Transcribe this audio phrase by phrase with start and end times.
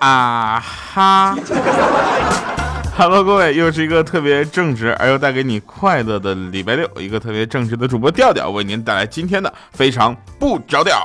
[0.00, 1.36] 啊哈
[2.96, 11.04] ，Hello，各位，又是一个特别正直而又带给你快乐的礼拜六，一个特别正直的主播调调为您带来今天的非常不着调。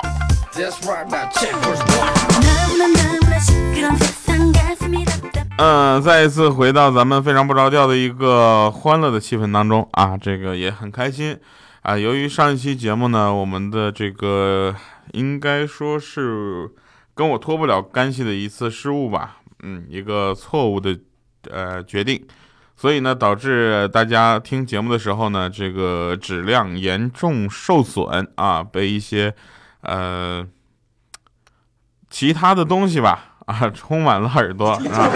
[5.58, 11.38] 嗯，再一次回到咱们非常不着调的一个欢乐的气氛当中啊，这个也很开心
[11.82, 11.98] 啊。
[11.98, 14.74] 由于上一期节目呢，我们的这个
[15.12, 16.70] 应该说是
[17.16, 20.96] 跟我脱不了干系的一次失误吧，嗯，一个错误的
[21.50, 22.24] 呃决定，
[22.76, 29.34] 所以呢，导致大家听节目的时候呢，这个质量严重受损啊，被一些
[29.80, 30.46] 呃
[32.08, 33.32] 其他的东西吧。
[33.46, 35.08] 啊，充满了耳朵啊！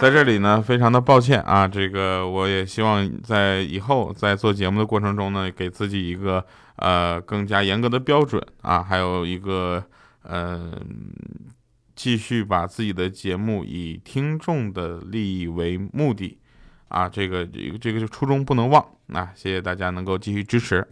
[0.00, 6.46] 在这里呢，非常的抱歉啊，这个我也希望在以后在做节目的过程中呢，给自己一个
[6.76, 9.82] 呃更加严格的标准啊，还有一个
[10.28, 10.80] 呃
[11.96, 16.38] 继续把自己的节目以听众的利益为目的
[16.86, 18.80] 啊，这个这个这个初衷不能忘
[19.12, 19.30] 啊！
[19.34, 20.86] 谢谢大家能够继续支持。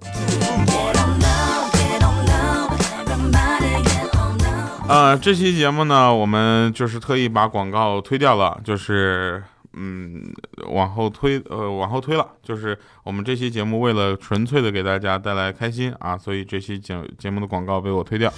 [4.88, 9.42] 呃，这期节目呢，我们就是特意把广告推掉了，就是
[9.74, 10.22] 嗯，
[10.68, 12.26] 往后推，呃，往后推了。
[12.42, 18.32] 就是我们这期节目为了纯粹的给大家带来开心啊，所以这期节节目的广告被我推掉。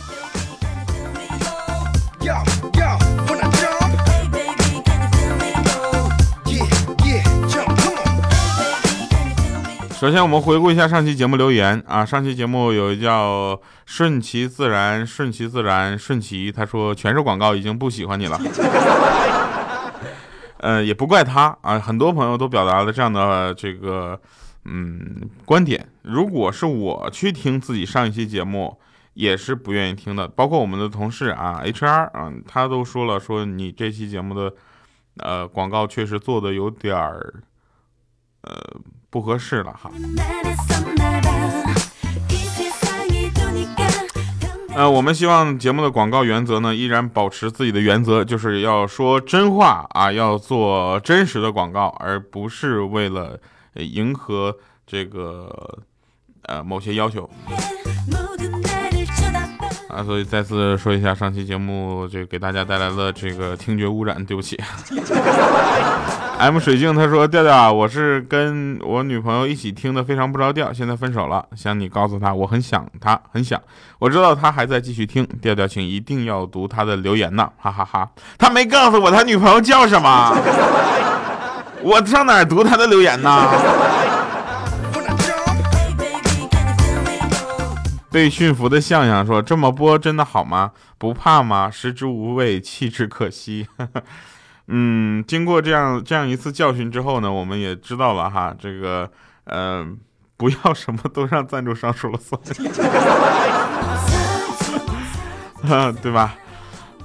[9.98, 12.04] 首先，我们回顾一下上期节目留言啊。
[12.04, 18.40] 上期节目有一叫“顺其自然，顺其自然，顺其”，他说全是广告，已经不喜欢你了。
[20.58, 24.20] 呃，也不怪他啊，很多朋友都表达了这样的这个
[24.64, 25.84] 嗯观点。
[26.02, 28.78] 如果是我去听自己上一期节目，
[29.18, 30.28] 也是不愿意听的。
[30.28, 34.54] 包括我们的同事啊，HR 啊，他都说了，说你这期节目的
[35.16, 37.42] 呃广告确实做的有点儿
[38.42, 38.54] 呃。
[39.10, 39.90] 不合适了哈。
[44.74, 53.40] 呃，我们希望节目的广告原则呢，依然保持自己的原则，就是要说真话啊，要做真实的广告，而不是为了
[53.76, 54.54] 迎合
[54.86, 55.78] 这个
[56.42, 57.30] 呃某些要求。
[59.88, 64.58] 啊，所以再次说一下，上期节目这给大家带来了这个听觉污染，对不起。
[66.38, 73.60] M 水镜他说：“调调，我是跟我女朋友一起听的，非常不着调，现在分手了，想你告诉她，我很想她，很想。
[73.98, 78.08] 我知道她还在继续听，调调，请一定要读她的留言呢，哈哈哈。
[78.38, 80.32] 他没告诉我他女朋友叫什么，
[81.82, 83.48] 我上哪读他的留言呢？”
[88.10, 90.72] 被驯服的象象说：“这么播真的好吗？
[90.96, 91.70] 不怕吗？
[91.70, 93.68] 食之无味，弃之可惜。
[94.68, 99.10] ”嗯，经过这样这样一次教训之后呢，我们也知道了哈，这个
[99.44, 99.86] 呃，
[100.36, 102.40] 不要什么都让赞助商说了算，
[106.02, 106.36] 对吧？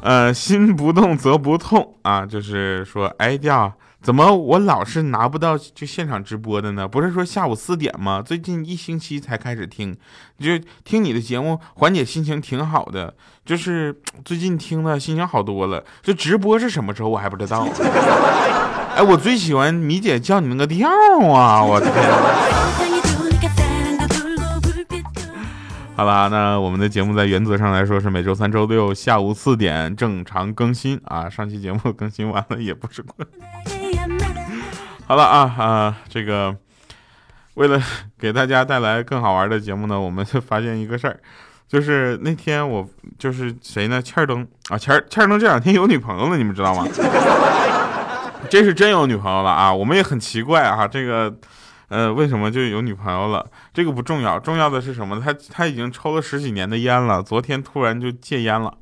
[0.02, 3.74] 呃，心不动则不痛啊，就是说，哎掉。
[4.03, 6.86] 怎么我老是拿不到就现场直播的呢？
[6.86, 8.22] 不是说下午四点吗？
[8.22, 9.96] 最近一星期才开始听，
[10.38, 13.16] 就听你的节目缓解心情挺好的，
[13.46, 15.81] 就是最近听的心情好多了。
[16.02, 17.66] 这直播是什么时候我还不知道。
[18.96, 20.90] 哎，我最喜欢米姐叫你那个调
[21.31, 21.63] 啊！
[21.63, 22.03] 我的天。
[25.96, 31.30] 好了，那我们的节目在原则上来说是每周三、周六下午四点正常更新啊。
[31.30, 33.25] 上期节目更新完了也不是过。
[35.13, 36.57] 好了啊啊，这个
[37.53, 37.79] 为了
[38.18, 41.19] 给大家带来更好玩的节目呢，我们就发现一个事儿，
[41.68, 42.84] 就是那天我
[43.19, 44.01] 就是谁呢？
[44.01, 46.88] 欠儿登啊，欠儿欠儿登这两天有女朋友了，你们知道吗？
[48.50, 49.72] 这是真有女朋友了啊！
[49.72, 51.31] 我们也很奇怪啊，这个。
[51.89, 53.45] 呃，为什么就有女朋友了？
[53.71, 55.21] 这个不重要，重要的是什么？
[55.21, 58.75] 他他已经抽了十几年的烟了，昨天突然就戒烟了。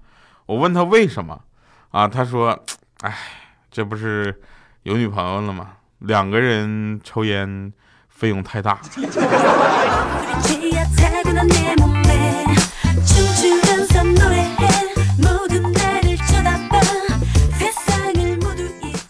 [0.45, 1.42] 我问他为什么，
[1.89, 2.57] 啊，他说，
[3.01, 3.13] 哎，
[3.69, 4.42] 这不是
[4.84, 5.72] 有女朋友了吗？
[6.01, 7.71] 两个人抽烟
[8.09, 8.80] 费用太大。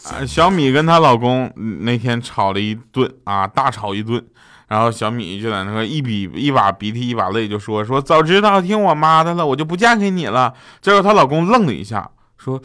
[0.03, 1.51] 啊小米跟她老公
[1.81, 4.23] 那天吵了一顿啊，大吵一顿，
[4.67, 10.53] 然后小米就在那个一笔一把鼻涕一把泪就说说早知道听我妈的了，我就不嫁给你了。
[10.79, 12.61] 结果她老公愣了一下，说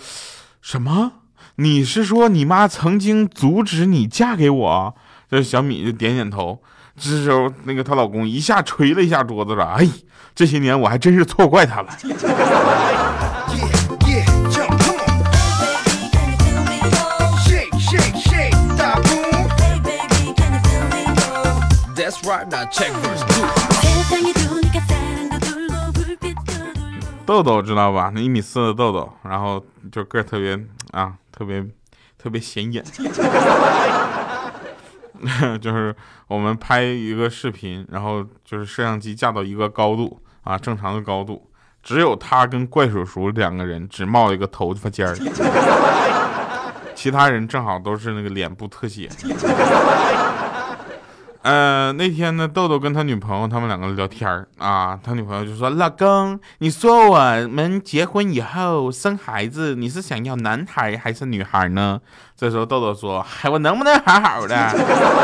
[0.60, 1.12] 什么？
[1.58, 4.94] 你是说你妈曾经阻止你嫁给我？
[5.30, 6.60] 这小米就点点头
[6.96, 9.88] 这时候那个她老公一下捶了一下桌子了哎
[10.34, 11.88] 这些年我还真是错怪她了。
[27.24, 28.12] 豆豆知道吧？
[28.14, 29.60] 那一米四的豆豆然后
[29.90, 30.56] 就个儿特别
[30.92, 31.64] 啊特别
[32.18, 32.82] 特别显眼。
[35.60, 35.94] 就是
[36.26, 41.50] 我们拍一个视频，然后就是摄像机架到一个高度啊，正常的高度，
[41.82, 45.16] 只有他跟怪叔叔两个人只冒一个头发尖儿，
[46.94, 49.08] 其他人正好都是那个脸部特写。
[51.42, 54.28] 呃，那天呢，豆豆跟他女朋友他们两个聊天
[54.58, 57.18] 啊，他女朋友就说：“老公，你说我
[57.48, 62.00] 们结婚以后生孩子，你是想要男孩还是女孩呢？”
[62.36, 64.56] 这时候豆豆说：“嗨，我能不能好好的？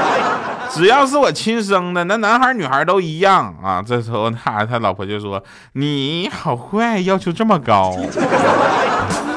[0.72, 5.42] 只要是我亲生的，那男孩女孩都一样啊。”这时候他他老婆就说
[5.74, 7.94] ：“你好坏，要求这么高。”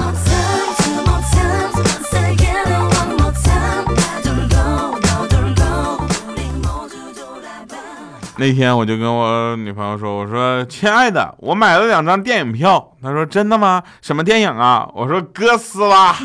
[8.37, 13.81] 那天我就跟我女朋友说：“我说亲爱的，我买了两张电影票。”她说：“真的吗？
[14.01, 16.13] 什么电影啊？”我说：“哥斯拉。”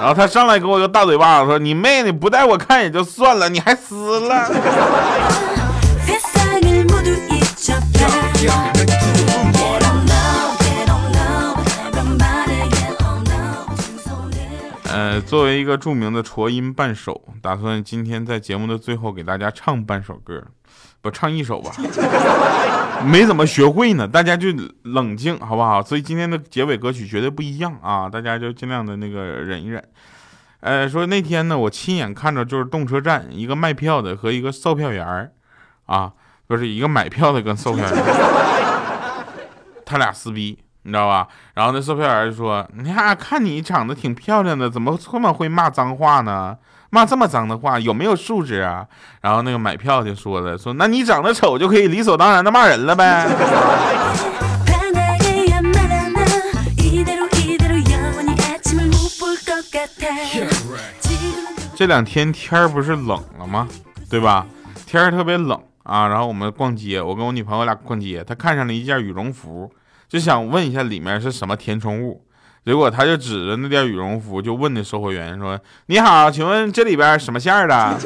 [0.00, 4.50] 然后她上来给我一个大嘴巴子，说：“你妹，你不带我看也就算了，你还撕了。
[14.90, 20.40] ”呃，作为一个著名的戳音伴手，打算今天在节目的最后给大家唱半首歌，
[21.04, 21.70] 不唱一首吧，
[23.04, 24.48] 没怎么学会呢，大家就
[24.84, 25.82] 冷静好不好？
[25.82, 29.84] 所以今天的结尾歌曲绝对不一样啊，大家就尽量的那个忍一忍。
[30.60, 35.30] 呃，说那天呢，我亲眼看着就是动车站一个卖票的和一个售票员，
[35.84, 36.10] 啊，
[36.46, 38.04] 不是一个买票的跟售票员，
[39.84, 40.58] 他俩撕逼。
[40.86, 41.28] 你知道吧？
[41.54, 46.56] 然后那售票员就说：“你看，看你长得挺漂亮的，怎么这么会骂脏话呢？
[46.94, 48.86] 骂这么脏的话，有没有素质啊？”
[49.20, 53.28] 然后那个买票的说了：“说那你长得丑就可以理所当然的骂人了呗。”
[61.76, 63.66] 这两天天儿不是冷了吗？
[64.08, 64.46] 对吧？
[64.86, 66.06] 天儿特别冷啊。
[66.06, 69.68] 然后我们逛街，我跟我女朋友俩逛街，她看上了一件羽绒服。
[70.08, 72.23] 就想问一下里面是什么填充物，
[72.64, 77.98] 结果他就指着那件羽绒服就问那售货员说：“你好，请问这里边什么馅儿的？”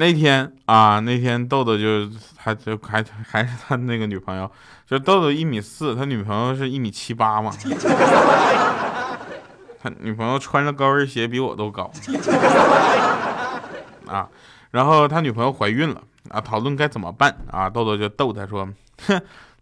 [0.00, 4.48] 那天啊，那天豆豆就还就还还是他那个女朋友。
[4.88, 7.52] 就豆豆一米四，他女朋友是一米七八嘛。
[9.80, 11.90] 他女朋友穿着高跟鞋比我都高。
[14.06, 14.28] 啊，
[14.70, 17.70] 然后他女朋友怀孕了啊，讨论该怎么办啊？
[17.70, 18.68] 豆豆就逗他说
[19.06, 19.20] ：“哼，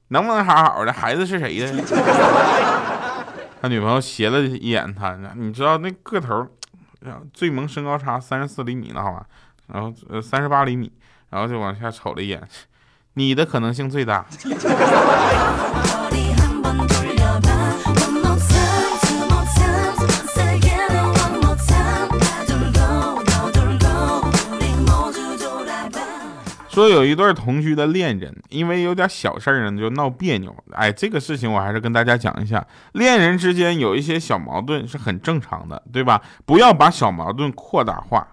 [0.09, 0.93] 能不能好好的？
[0.93, 1.67] 孩子是谁的？”
[3.61, 6.47] 他女朋友斜了一眼他，你知道那个头，
[7.33, 9.27] 最萌身高差三十四厘米了好吧？
[9.69, 10.93] 然后呃三十八厘米，
[11.31, 12.41] 然后就往下瞅了一眼。
[13.15, 14.25] 你的可能性最大。
[26.77, 30.55] 说有一对同居的恋人，因为有点小事儿呢就闹别扭。
[30.73, 36.21] 哎，这个事情我还是跟大家讲一下，恋人之间有一些小矛盾是很正常的，对吧？
[36.45, 38.29] 不要把小矛盾扩大化，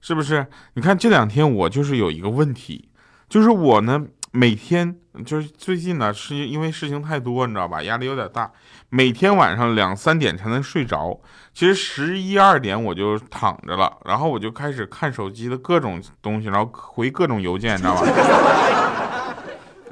[0.00, 0.46] 是不是？
[0.74, 2.88] 你看这两天我就是有一个问题，
[3.28, 4.06] 就是我呢。
[4.30, 4.94] 每天
[5.24, 7.82] 就是最近呢，是因为事情太多，你知道吧？
[7.82, 8.52] 压力有点大，
[8.90, 11.18] 每天晚上两三点才能睡着。
[11.54, 18.06] 其实十一二点我就躺着了，然后我就开始看手机的各种东西，然后回各种邮件，你知道吧？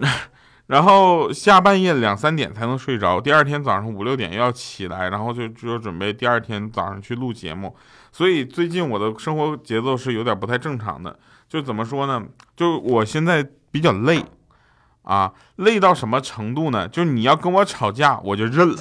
[0.68, 7.74] 然后下半夜两三点才能睡着，第二天早上五六点又要起来，然后就就准备第二天早上去录节目。
[8.12, 11.18] 所以最近我的生活节奏是有点不太正常的。
[11.48, 12.22] 就怎么说呢？
[12.54, 13.48] 就我现在。
[13.76, 14.24] 比较累，
[15.02, 16.88] 啊，累到什么程度呢？
[16.88, 18.76] 就是你要跟我吵架，我就认了，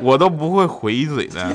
[0.00, 1.54] 我都不会回嘴的。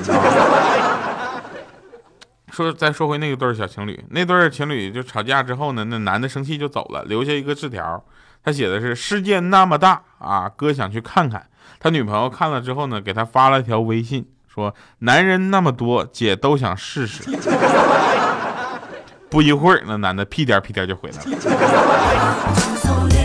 [2.49, 8.01] 说再说回那个对小情侣，那对情侣就吵架之后呢，那男的生气就走了，留下一个字条，
[8.41, 11.45] 他写的是“世界那么大啊，哥想去看看。”
[11.77, 17.23] 他女朋友看了之后呢，给他发了一条微信，说：“男人那么多，姐都想试试。”
[19.29, 23.15] 不一会儿，那男的屁颠屁颠就回来了。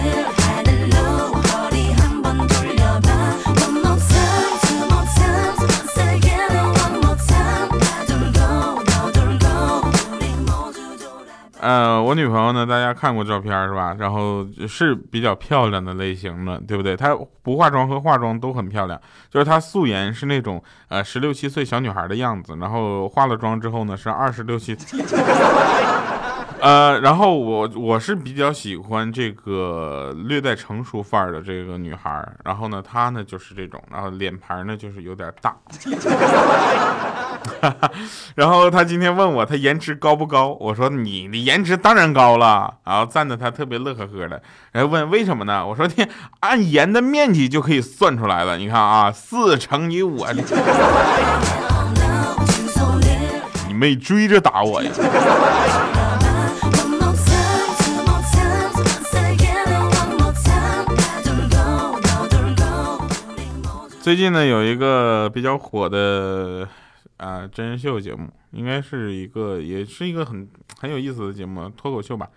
[11.65, 13.97] 呃，我女朋友呢，大家看过照片是吧？
[13.99, 16.95] 然后是比较漂亮的类型的，对不对？
[16.95, 24.77] 她不化妆和化妆都很漂亮，就是她素颜是那种呃十六七岁小女孩的样子，然后化了妆之后呢是二十六七。
[26.65, 35.55] 呃，然后我我是比较喜欢这个略带成熟范儿的这个女孩儿，然后呢，她呢就是这种，然后脸盘呢就是有点大，
[38.35, 44.41] 然后她今天问我她颜值高不高，我说你的颜值当然高了，然后赞的她特别乐呵呵的，
[44.73, 45.67] 然后问为什么呢？
[45.67, 46.07] 我说你
[46.41, 50.25] 按盐的面积就可以算出来了，你看啊，四乘以五，
[53.69, 54.91] 你没追着打我呀？
[64.05, 66.69] 最近呢，有一个比较火的
[67.17, 70.47] 啊真人秀节目，应该是一个，也是一个很
[70.79, 72.29] 很有意思的节目，脱口秀吧，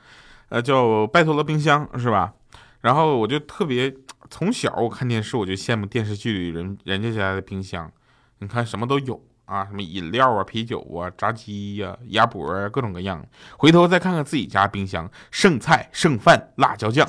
[0.48, 2.32] 呃，叫《拜托了冰箱》，是吧？
[2.80, 3.94] 然后我就特别
[4.30, 7.92] 从小我看电视，我就羡慕电视剧里人人家家的冰箱，
[8.40, 13.22] 你看什么都有啊，什么饮料啊、啤酒啊、炸鸡呀、鸭脖啊，各种各样。
[13.58, 17.06] 回头再看看自己家冰箱，剩菜剩饭、辣椒酱。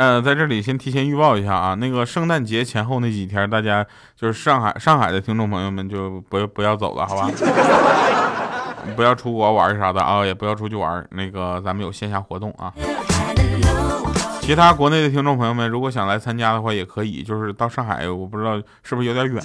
[0.00, 7.28] 呃，在这里先提前预报一下啊，那个圣诞节前后那几天，大家就是上海上海的听众朋友们就不要不要走了，好吧？
[8.96, 11.06] 不要出国玩啥的啊，也不要出去玩。
[11.10, 12.72] 那个咱们有线下活动啊。
[14.40, 19.42] 其他国内的听众朋友们，如果想来参加的话，也可以，就是到上海，我不知道是不是有点远。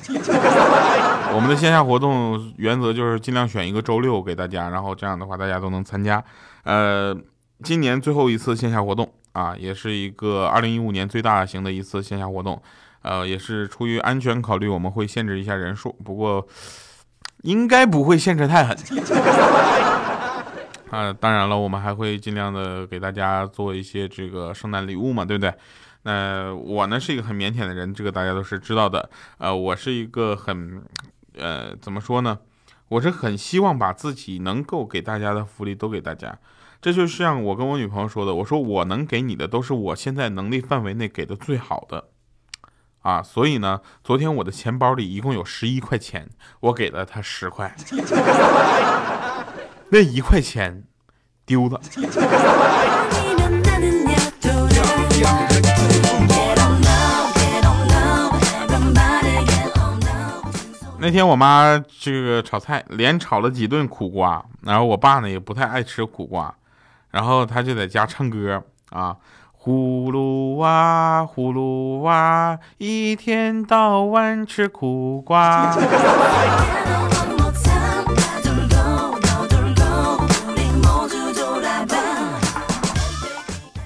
[1.33, 6.23] 我们的线下活动原则就是尽量选一个周六给大家，然后这样的话大家都能参加。
[6.63, 7.13] 呃，
[7.61, 9.11] 今年最后一次线下活动。
[9.35, 12.61] 啊，也是一个二零一五年最大型的一次线下活动，
[13.01, 16.47] 呃，也是出于安全考虑，我们会限制一下人数，不过
[17.41, 18.77] 应该不会限制太狠。
[20.89, 25.53] 啊，当然了，我们还会尽量的给大家做一些这个圣诞礼物嘛，对不对？
[26.03, 29.09] 那我呢是一个很腼腆的人，这个大家都是知道的。
[29.37, 30.81] 呃，我是一个很，
[31.37, 32.39] 呃，怎么说呢？
[32.89, 36.37] 我是很希望把自己能够给大家的福利都给大家。
[36.81, 42.09] 这就像我跟我女朋友说的，我说我能给你的都是我现在能力范围内给的最好的，
[43.01, 47.75] 啊，所以呢，昨天我的钱包里一共有十一块钱，我给了她十块，
[49.89, 50.83] 那一块钱
[51.43, 51.81] 丢了。
[61.05, 66.51] 那天我妈这个炒菜，连炒了几顿苦瓜，然后我爸呢也不太爱吃苦瓜。
[67.11, 69.15] 然后他就在家唱歌啊，
[69.61, 75.77] 葫芦娃，葫芦娃，一天到晚吃苦瓜。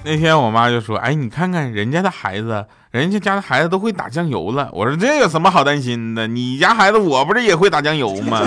[0.02, 6.26] 那天我妈就说：“哎，你看看人家的孩子，人家家的孩子都会打酱油了。”我说：“这有什么好担心的？
[6.26, 8.42] 你家孩子我不是也会打酱油吗？”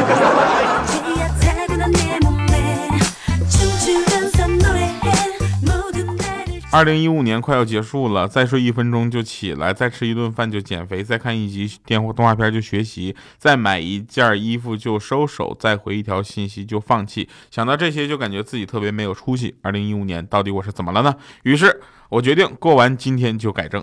[6.74, 17.30] 二零一五年快要结束了，再睡一分钟就起来，再吃一顿饭就减肥，再看一集电动画片就学习，再买一件衣服就收手，再回一条信息就放弃。
[17.52, 19.56] 想到这些，就感觉自己特别没有出息。
[19.62, 21.14] 二零一五年到底我是怎么了呢？
[21.44, 23.80] 于是我决定过完今天就改正。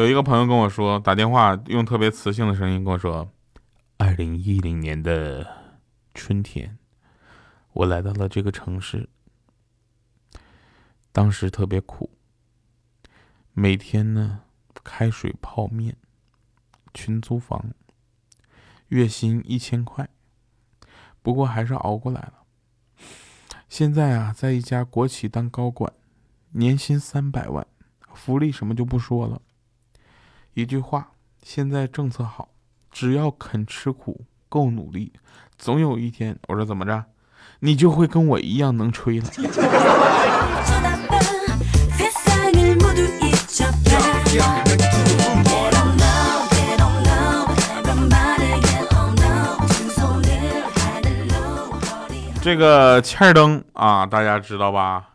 [0.00, 3.30] 有一个朋友跟我说，打电话用特别磁性的声音跟我说
[3.98, 5.46] ：“二零一零年的
[6.14, 6.78] 春天，
[7.74, 9.10] 我来到了这个城市，
[11.12, 12.08] 当时特别苦，
[13.52, 14.40] 每天呢
[14.82, 15.94] 开水泡面，
[16.94, 17.62] 群租房，
[18.88, 20.08] 月薪一千块，
[21.20, 22.32] 不过还是熬过来了。
[23.68, 25.92] 现在啊，在一家国企当高管，
[26.52, 27.66] 年薪三百万，
[28.14, 29.42] 福利什么就不说了。”
[30.54, 32.48] 一句话，现在政策好，
[32.90, 35.12] 只要肯吃苦、够努力，
[35.56, 37.04] 总有一天，我说怎么着，
[37.60, 39.26] 你就会跟我一样能吹了。
[52.42, 55.10] 这个欠儿登啊，大家知道吧？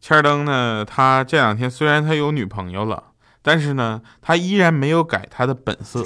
[0.00, 3.11] 欠儿登呢，他这两天虽然他有女朋友了，
[3.42, 6.02] 但是呢，他依然没有改他的本色。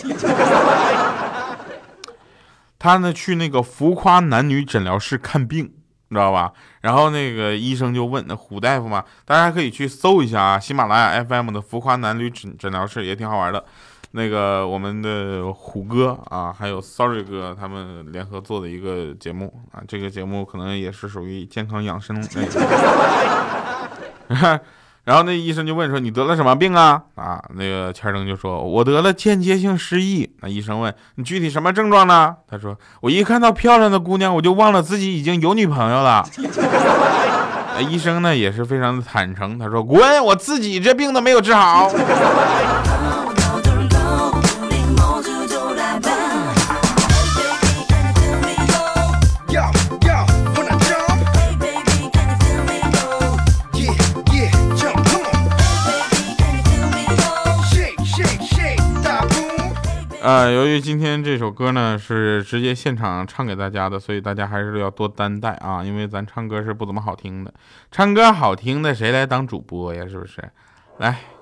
[2.78, 5.64] 他呢去那个浮夸男女诊疗室看病，
[6.08, 6.52] 你知道吧？
[6.82, 13.64] 然后那个医生就问那虎大夫嘛，大家可以去搜一下啊，喜马拉雅 FM 的浮夸男女诊诊疗室也挺好玩的。
[14.12, 22.60] 那个我们的虎哥啊，还有 Sorry 哥他们联合做的一个节目啊，这个节目可能也是属于健康养生类的。
[25.06, 36.26] 然后那医生就问说：“你得了什么病啊？”啊，那个钱生就说：“我得了间接性失忆。”那医生问：“你具体什么症状呢？”他说：“我一看到漂亮的姑娘，我就忘了自己已经有女朋友了。”
[37.78, 41.88] 那医生呢也是非常的坦诚，他说：“滚，我自己这病都没有治好。”
[60.26, 67.54] 呃，由于今天这首歌呢是直接现场唱给大家的，所以大家还是要多担待啊，因为咱唱歌是不怎么好听的，
[67.92, 70.04] 唱歌好听的谁来当主播呀？
[70.08, 70.42] 是不是？
[70.98, 71.35] 来。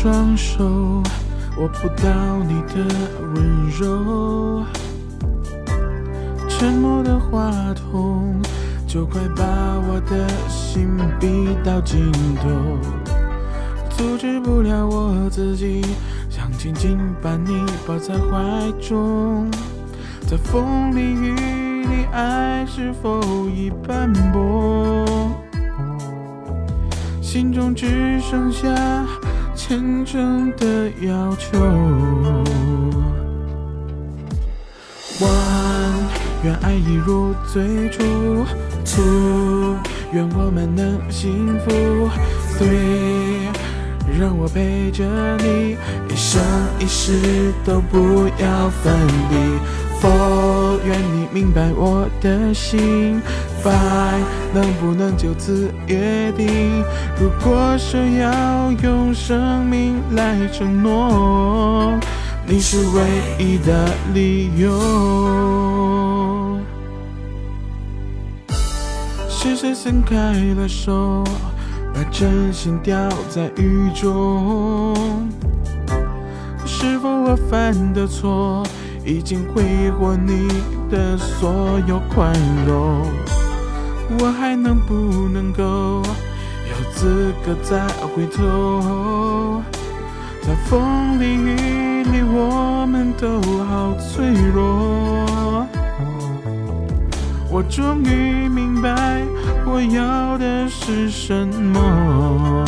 [0.00, 0.64] 双手
[1.58, 2.86] 握不到你的
[3.34, 4.62] 温柔，
[6.48, 8.40] 沉默的话筒
[8.86, 12.48] 就快把我的心逼到尽头，
[13.90, 15.84] 阻止不了我自己，
[16.30, 19.50] 想紧紧把你抱在怀中，
[20.28, 21.34] 在风里雨
[21.82, 25.04] 里，爱是否已斑驳？
[27.20, 28.68] 心中只剩下。
[29.68, 31.58] 虔诚的要求
[35.20, 36.08] ，One，
[36.42, 38.02] 愿爱一如最初
[38.86, 39.76] ，Two，
[40.12, 41.70] 愿我们能幸福
[42.56, 43.50] ，Three，
[44.18, 45.04] 让我陪着
[45.36, 45.76] 你
[46.08, 46.40] 一生
[46.80, 48.96] 一世都不要分
[49.28, 49.36] 离。
[50.00, 53.20] ，Four，愿你明白我的心。
[53.62, 54.22] Five，
[54.54, 56.84] 能不能就此约定？
[57.20, 61.98] 如果说要用生命来承诺，
[62.46, 63.02] 你是唯
[63.38, 64.78] 一的理由。
[69.28, 70.14] 是谁松开
[70.56, 71.24] 了手，
[71.92, 72.96] 把真心掉
[73.28, 75.28] 在雨中？
[76.64, 78.62] 是否我犯的错，
[79.08, 80.46] 已经挥霍你
[80.90, 82.30] 的所有宽
[82.66, 83.06] 容？
[84.18, 84.94] 我还能不
[85.32, 86.02] 能够
[86.68, 89.62] 有资格再回头？
[90.42, 95.26] 在风里雨里，我们都好脆弱。
[97.50, 99.22] 我终于明白，
[99.64, 102.62] 我要的是什么。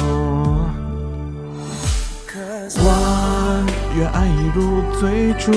[2.72, 5.53] One，愿爱一如最初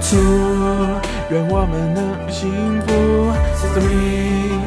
[0.00, 2.50] ；Two，愿我们能幸
[2.86, 3.32] 福
[3.74, 4.60] ；Three。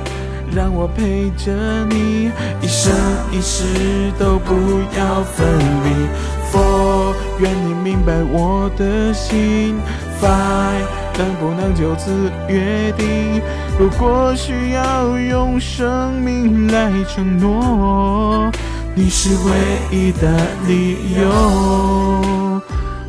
[0.52, 2.92] 让我陪着你，一生
[3.32, 4.52] 一世都不
[4.98, 5.48] 要分
[5.84, 6.08] 离。
[6.52, 9.80] Four，愿你明白我的心。
[10.20, 10.88] Five，
[11.20, 13.44] 能不能就此约定？
[13.78, 18.52] 如果需要用生命来承诺，
[18.96, 19.52] 你是唯
[19.92, 20.28] 一的
[20.68, 22.09] 理由。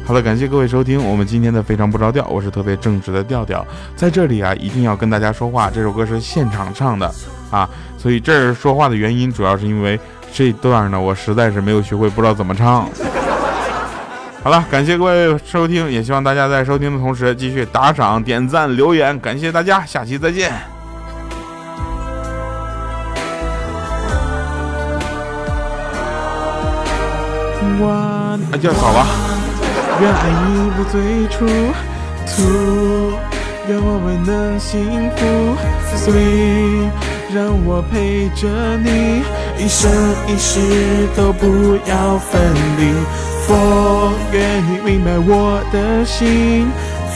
[0.05, 7.09] 好了，感谢各位收听我们今天的非常不着调，我是特别正直的调调，在这里啊，一定要跟大家说话，这首歌是现场唱的
[7.51, 10.01] 啊，所以这儿说话的原因主要是因为
[10.33, 12.89] 这段呢，我实在是没有学会，不知道怎么唱。
[14.43, 20.53] 好了，感谢各位收听，也希望大家在收听的同时继续打赏、点赞、留言，感谢大家，下期再见。
[27.83, 29.30] 啊，叫好了。
[30.01, 30.33] 愿爱一
[30.77, 31.47] 如最初
[32.27, 33.13] ，Two，
[33.69, 35.19] 愿我们能幸福
[35.97, 36.89] ，Three，
[37.35, 39.23] 让我陪着你，
[39.63, 39.91] 一生
[40.27, 42.41] 一世都不要分
[42.79, 42.95] 离
[43.47, 46.71] ，Four，愿你明白我的心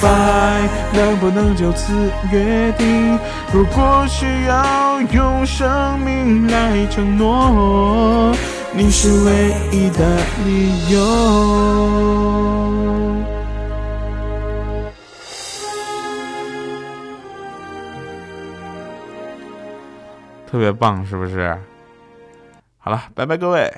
[0.05, 1.95] Goodbye，能不能就此
[2.31, 3.19] 约定？
[3.51, 8.35] 如果需要用生命来承诺，
[8.77, 10.99] 你是唯一的理由。
[20.47, 21.57] 特别棒，是不是？
[22.79, 23.73] 好了，拜拜，各位。